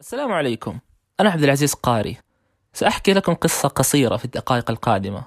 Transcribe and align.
السلام 0.00 0.32
عليكم. 0.32 0.78
أنا 1.20 1.30
عبد 1.30 1.42
العزيز 1.42 1.74
قاري. 1.74 2.16
سأحكي 2.72 3.12
لكم 3.12 3.34
قصة 3.34 3.68
قصيرة 3.68 4.16
في 4.16 4.24
الدقائق 4.24 4.70
القادمة. 4.70 5.24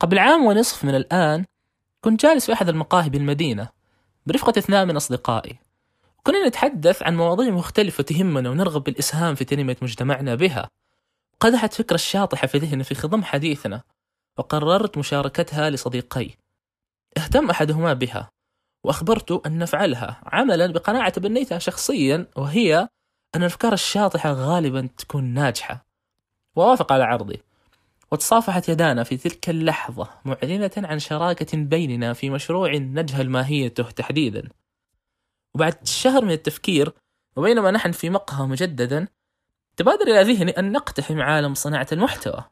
قبل 0.00 0.18
عام 0.18 0.44
ونصف 0.44 0.84
من 0.84 0.94
الآن 0.94 1.44
كنت 2.00 2.22
جالس 2.22 2.46
في 2.46 2.52
أحد 2.52 2.68
المقاهي 2.68 3.10
بالمدينة 3.10 3.68
برفقة 4.26 4.58
اثنان 4.58 4.88
من 4.88 4.96
أصدقائي. 4.96 5.58
كنا 6.22 6.48
نتحدث 6.48 7.02
عن 7.02 7.16
مواضيع 7.16 7.50
مختلفة 7.50 8.02
تهمنا 8.02 8.50
ونرغب 8.50 8.84
بالإسهام 8.84 9.34
في 9.34 9.44
تنمية 9.44 9.76
مجتمعنا 9.82 10.34
بها. 10.34 10.68
قدحت 11.40 11.74
فكرة 11.74 11.94
الشاطحة 11.94 12.46
في 12.46 12.58
ذهني 12.58 12.84
في 12.84 12.94
خضم 12.94 13.22
حديثنا 13.22 13.82
وقررت 14.38 14.98
مشاركتها 14.98 15.70
لصديقي. 15.70 16.30
اهتم 17.16 17.50
أحدهما 17.50 17.92
بها 17.92 18.28
وأخبرته 18.84 19.42
أن 19.46 19.58
نفعلها 19.58 20.20
عملا 20.24 20.66
بقناعة 20.66 21.08
تبنيتها 21.08 21.58
شخصيا 21.58 22.26
وهي 22.36 22.88
أن 23.34 23.40
الأفكار 23.40 23.72
الشاطحة 23.72 24.32
غالبا 24.32 24.88
تكون 24.98 25.24
ناجحة. 25.24 25.86
ووافق 26.56 26.92
على 26.92 27.04
عرضي. 27.04 27.42
وتصافحت 28.12 28.68
يدانا 28.68 29.04
في 29.04 29.16
تلك 29.16 29.50
اللحظة 29.50 30.10
معلنة 30.24 30.70
عن 30.76 30.98
شراكة 30.98 31.58
بيننا 31.58 32.12
في 32.12 32.30
مشروع 32.30 32.76
نجهل 32.76 33.30
ماهيته 33.30 33.90
تحديدا. 33.90 34.48
وبعد 35.54 35.86
شهر 35.86 36.24
من 36.24 36.30
التفكير 36.30 36.92
وبينما 37.36 37.70
نحن 37.70 37.92
في 37.92 38.10
مقهى 38.10 38.46
مجددا 38.46 39.08
تبادر 39.76 40.06
إلى 40.06 40.32
ذهني 40.32 40.50
أن 40.50 40.72
نقتحم 40.72 41.20
عالم 41.20 41.54
صناعة 41.54 41.86
المحتوى. 41.92 42.44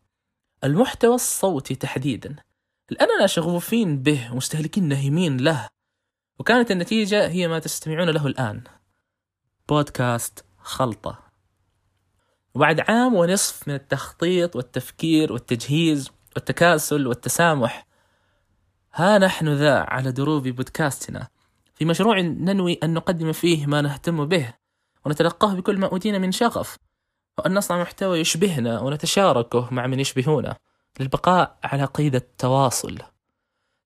المحتوى 0.64 1.14
الصوتي 1.14 1.74
تحديدا. 1.74 2.36
لأننا 2.90 3.26
شغوفين 3.26 4.02
به 4.02 4.32
ومستهلكين 4.32 4.88
نهيمين 4.88 5.36
له. 5.36 5.68
وكانت 6.38 6.70
النتيجة 6.70 7.28
هي 7.28 7.48
ما 7.48 7.58
تستمعون 7.58 8.10
له 8.10 8.26
الآن. 8.26 8.64
بودكاست 9.68 10.45
خلطة. 10.66 11.18
وبعد 12.54 12.80
عام 12.80 13.14
ونصف 13.14 13.68
من 13.68 13.74
التخطيط 13.74 14.56
والتفكير 14.56 15.32
والتجهيز 15.32 16.10
والتكاسل 16.34 17.06
والتسامح 17.06 17.86
ها 18.94 19.18
نحن 19.18 19.48
ذا 19.48 19.78
على 19.78 20.12
دروب 20.12 20.48
بودكاستنا. 20.48 21.28
في 21.74 21.84
مشروع 21.84 22.20
ننوي 22.20 22.78
أن 22.82 22.94
نقدم 22.94 23.32
فيه 23.32 23.66
ما 23.66 23.80
نهتم 23.80 24.24
به 24.24 24.54
ونتلقاه 25.04 25.54
بكل 25.54 25.78
ما 25.78 25.86
أوتينا 25.86 26.18
من 26.18 26.32
شغف 26.32 26.76
وأن 27.38 27.54
نصنع 27.54 27.80
محتوى 27.80 28.18
يشبهنا 28.18 28.80
ونتشاركه 28.80 29.68
مع 29.70 29.86
من 29.86 30.00
يشبهونا 30.00 30.56
للبقاء 31.00 31.58
على 31.64 31.84
قيد 31.84 32.14
التواصل. 32.14 32.98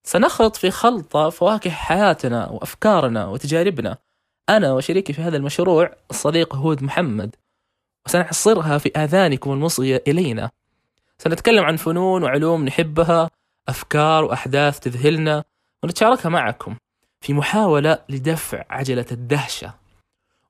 سنخلط 0.05 0.57
في 0.57 0.71
خلطة 0.71 1.31
فواكه 1.31 1.71
حياتنا 1.71 2.49
وأفكارنا 2.49 3.27
وتجاربنا 3.27 3.99
أنا 4.51 4.73
وشريكي 4.73 5.13
في 5.13 5.23
هذا 5.23 5.37
المشروع 5.37 5.95
الصديق 6.11 6.57
هود 6.57 6.83
محمد 6.83 7.37
وسنحصرها 8.07 8.79
في 8.79 8.91
آذانكم 8.97 9.53
المصغية 9.53 10.03
إلينا. 10.09 10.51
سنتكلم 11.19 11.65
عن 11.65 11.77
فنون 11.77 12.23
وعلوم 12.23 12.65
نحبها 12.65 13.31
أفكار 13.69 14.25
وأحداث 14.25 14.79
تذهلنا 14.79 15.45
ونتشاركها 15.83 16.29
معكم 16.29 16.77
في 17.21 17.33
محاولة 17.33 17.99
لدفع 18.09 18.65
عجلة 18.71 19.07
الدهشة. 19.13 19.75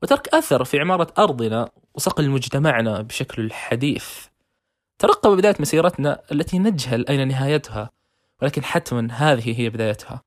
وترك 0.03 0.29
أثر 0.35 0.65
في 0.65 0.81
عمارة 0.81 1.13
أرضنا 1.19 1.69
وصقل 1.95 2.31
مجتمعنا 2.31 3.03
بشكل 3.03 3.43
الحديث. 3.43 4.27
ترقب 4.99 5.37
بداية 5.37 5.55
مسيرتنا 5.61 6.23
التي 6.33 6.59
نجهل 6.59 7.07
أين 7.09 7.29
نهايتها 7.29 7.91
ولكن 8.43 8.65
حتما 8.65 9.09
هذه 9.13 9.61
هي 9.61 9.71
بدايتها. 9.71 10.23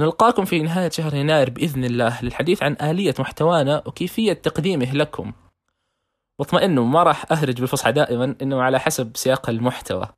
نلقاكم 0.00 0.44
في 0.44 0.62
نهاية 0.62 0.90
شهر 0.90 1.14
يناير 1.14 1.50
بإذن 1.50 1.84
الله 1.84 2.24
للحديث 2.24 2.62
عن 2.62 2.76
آلية 2.82 3.14
محتوانا 3.18 3.82
وكيفية 3.86 4.32
تقديمه 4.32 4.92
لكم. 4.92 5.32
واطمئنوا 6.38 6.84
ما 6.84 7.02
راح 7.02 7.32
أهرج 7.32 7.60
بالفصحى 7.60 7.92
دائما 7.92 8.36
إنه 8.42 8.62
على 8.62 8.80
حسب 8.80 9.16
سياق 9.16 9.50
المحتوى. 9.50 10.08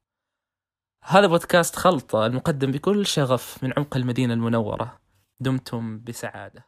هذا 1.02 1.26
بودكاست 1.26 1.76
خلطة 1.76 2.26
المقدم 2.26 2.72
بكل 2.72 3.06
شغف 3.06 3.64
من 3.64 3.72
عمق 3.76 3.96
المدينة 3.96 4.34
المنورة. 4.34 4.98
دمتم 5.40 6.00
بسعادة. 6.04 6.66